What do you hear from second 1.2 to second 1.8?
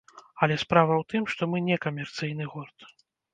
што мы не